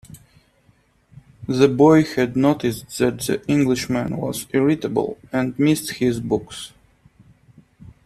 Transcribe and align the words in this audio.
The 1.47 1.67
boy 1.67 2.03
had 2.03 2.35
noticed 2.35 2.97
that 2.97 3.19
the 3.19 3.45
Englishman 3.47 4.17
was 4.17 4.47
irritable, 4.51 5.19
and 5.31 5.59
missed 5.59 5.91
his 5.91 6.19
books. 6.19 6.71